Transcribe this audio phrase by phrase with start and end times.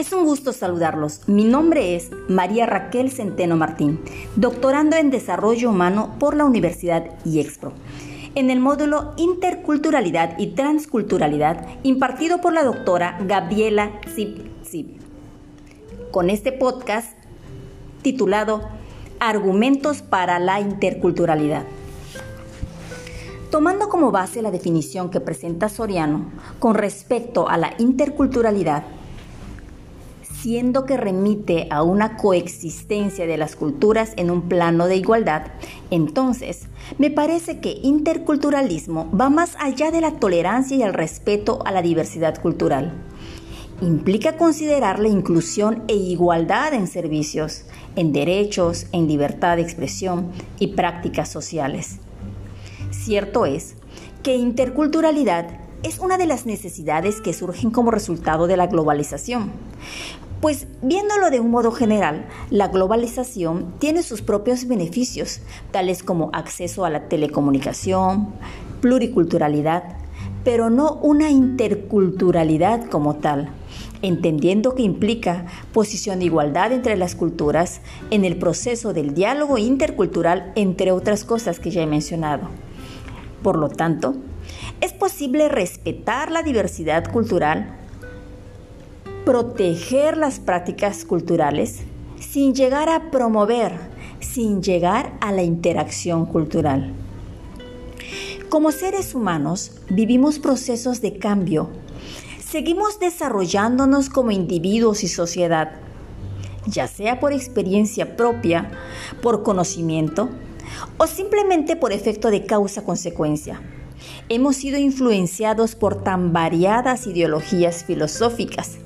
[0.00, 1.28] Es un gusto saludarlos.
[1.28, 4.00] Mi nombre es María Raquel Centeno Martín,
[4.34, 7.74] doctorando en Desarrollo Humano por la Universidad IEXPRO,
[8.34, 15.02] en el módulo Interculturalidad y Transculturalidad impartido por la doctora Gabriela Zip Zip.
[16.10, 17.14] Con este podcast
[18.00, 18.62] titulado
[19.18, 21.64] Argumentos para la Interculturalidad.
[23.50, 28.84] Tomando como base la definición que presenta Soriano con respecto a la interculturalidad,
[30.42, 35.48] siendo que remite a una coexistencia de las culturas en un plano de igualdad,
[35.90, 41.72] entonces me parece que interculturalismo va más allá de la tolerancia y el respeto a
[41.72, 42.94] la diversidad cultural.
[43.82, 47.64] Implica considerar la inclusión e igualdad en servicios,
[47.96, 51.98] en derechos, en libertad de expresión y prácticas sociales.
[52.90, 53.76] Cierto es
[54.22, 59.50] que interculturalidad es una de las necesidades que surgen como resultado de la globalización,
[60.40, 66.84] pues viéndolo de un modo general, la globalización tiene sus propios beneficios, tales como acceso
[66.84, 68.28] a la telecomunicación,
[68.80, 69.96] pluriculturalidad,
[70.42, 73.50] pero no una interculturalidad como tal,
[74.00, 80.52] entendiendo que implica posición de igualdad entre las culturas en el proceso del diálogo intercultural,
[80.54, 82.48] entre otras cosas que ya he mencionado.
[83.42, 84.14] Por lo tanto,
[84.80, 87.79] es posible respetar la diversidad cultural
[89.24, 91.80] proteger las prácticas culturales
[92.18, 93.72] sin llegar a promover,
[94.20, 96.92] sin llegar a la interacción cultural.
[98.48, 101.68] Como seres humanos vivimos procesos de cambio.
[102.44, 105.72] Seguimos desarrollándonos como individuos y sociedad,
[106.66, 108.70] ya sea por experiencia propia,
[109.22, 110.28] por conocimiento
[110.98, 113.60] o simplemente por efecto de causa-consecuencia.
[114.28, 118.78] Hemos sido influenciados por tan variadas ideologías filosóficas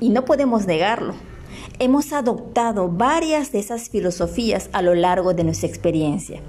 [0.00, 1.14] y no podemos negarlo.
[1.78, 6.40] Hemos adoptado varias de esas filosofías a lo largo de nuestra experiencia.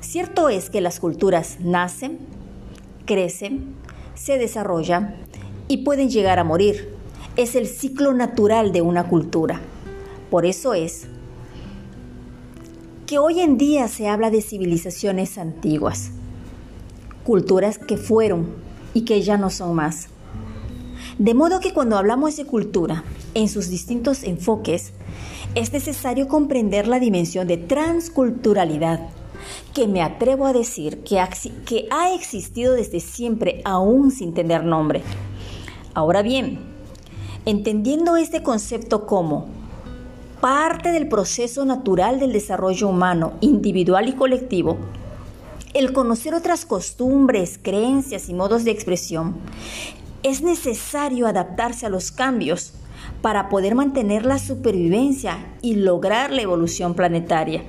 [0.00, 2.18] Cierto es que las culturas nacen,
[3.04, 3.74] crecen,
[4.14, 5.16] se desarrollan
[5.68, 6.94] y pueden llegar a morir.
[7.36, 9.60] Es el ciclo natural de una cultura.
[10.30, 11.06] Por eso es
[13.06, 16.10] que hoy en día se habla de civilizaciones antiguas,
[17.24, 18.46] culturas que fueron
[18.94, 20.08] y que ya no son más.
[21.18, 23.04] De modo que cuando hablamos de cultura
[23.34, 24.92] en sus distintos enfoques,
[25.54, 28.98] es necesario comprender la dimensión de transculturalidad,
[29.72, 35.02] que me atrevo a decir que ha, existido desde siempre, aún sin tener nombre.
[35.94, 36.58] Ahora bien,
[37.44, 39.46] entendiendo este concepto como
[40.40, 44.78] parte del proceso natural del desarrollo humano, individual y colectivo,
[45.74, 49.36] el conocer otras costumbres, creencias y modos de expresión
[50.24, 52.72] es necesario adaptarse a los cambios
[53.20, 57.62] para poder mantener la supervivencia y lograr la evolución planetaria.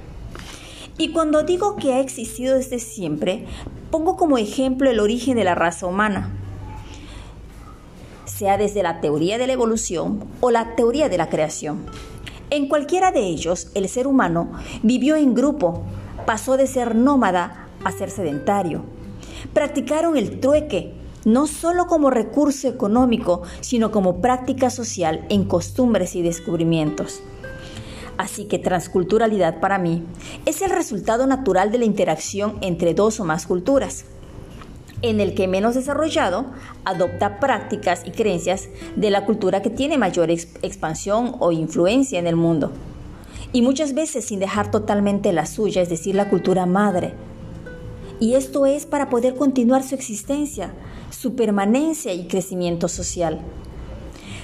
[0.98, 3.46] Y cuando digo que ha existido desde siempre,
[3.92, 6.32] pongo como ejemplo el origen de la raza humana,
[8.24, 11.86] sea desde la teoría de la evolución o la teoría de la creación.
[12.50, 15.84] En cualquiera de ellos, el ser humano vivió en grupo,
[16.26, 18.84] pasó de ser nómada a ser sedentario.
[19.54, 20.95] Practicaron el trueque,
[21.26, 27.22] no solo como recurso económico, sino como práctica social en costumbres y descubrimientos.
[28.18, 30.04] Así que transculturalidad para mí
[30.46, 34.06] es el resultado natural de la interacción entre dos o más culturas,
[35.02, 36.46] en el que menos desarrollado
[36.86, 42.38] adopta prácticas y creencias de la cultura que tiene mayor expansión o influencia en el
[42.38, 42.72] mundo,
[43.52, 47.14] y muchas veces sin dejar totalmente la suya, es decir, la cultura madre.
[48.26, 50.74] Y esto es para poder continuar su existencia,
[51.12, 53.40] su permanencia y crecimiento social.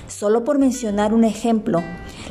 [0.08, 1.82] Solo por mencionar un ejemplo,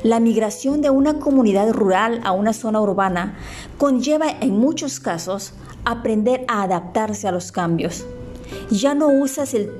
[0.04, 3.36] la migración de una comunidad rural a una zona urbana
[3.78, 5.52] conlleva en muchos casos
[5.84, 8.04] aprender a adaptarse a los cambios.
[8.70, 9.76] Ya no usas el,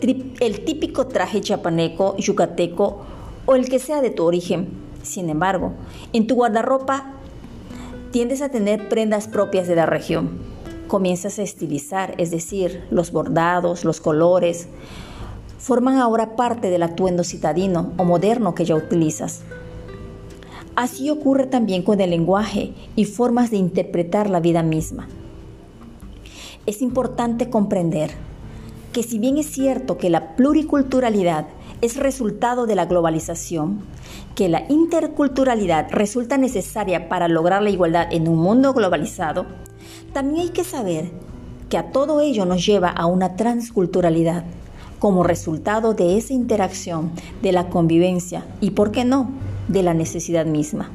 [0.64, 3.02] típico traje chapaneco, yucateco
[3.46, 4.70] o el que sea de tu origen.
[5.04, 5.74] Sin embargo,
[6.12, 7.12] en tu guardarropa
[8.10, 10.49] tiendes a tener prendas propias de la región
[10.90, 14.66] comienzas a estilizar, es decir, los bordados, los colores,
[15.56, 19.42] forman ahora parte del atuendo citadino o moderno que ya utilizas.
[20.74, 25.06] Así ocurre también con el lenguaje y formas de interpretar la vida misma.
[26.66, 28.10] Es importante comprender
[28.92, 31.46] que si bien es cierto que la pluriculturalidad
[31.82, 33.78] es resultado de la globalización,
[34.34, 39.46] que la interculturalidad resulta necesaria para lograr la igualdad en un mundo globalizado,
[40.12, 41.10] también hay que saber
[41.68, 44.44] que a todo ello nos lleva a una transculturalidad,
[44.98, 47.12] como resultado de esa interacción,
[47.42, 49.30] de la convivencia y, ¿por qué no?,
[49.68, 50.90] de la necesidad misma.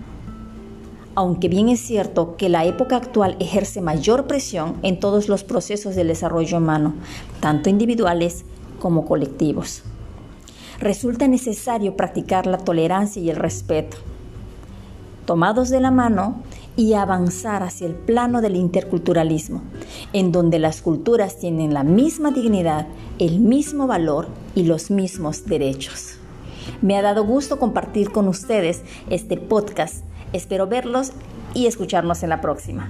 [1.16, 5.96] Aunque bien es cierto que la época actual ejerce mayor presión en todos los procesos
[5.96, 6.94] del desarrollo humano,
[7.40, 8.44] tanto individuales
[8.80, 9.84] como colectivos.
[10.80, 13.96] Resulta necesario practicar la tolerancia y el respeto.
[15.26, 16.44] Tomados de la mano,
[16.78, 19.62] y avanzar hacia el plano del interculturalismo,
[20.14, 22.88] en donde las culturas tienen la misma dignidad,
[23.20, 26.18] el mismo valor y los mismos derechos.
[26.82, 30.04] Me ha dado gusto compartir con ustedes este podcast.
[30.34, 31.12] Espero verlos
[31.54, 32.90] y escucharnos en la próxima.